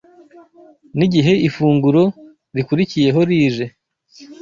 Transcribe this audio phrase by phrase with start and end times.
[0.97, 2.03] N’igihe ifunguro
[2.55, 3.65] rikurikiyeho rije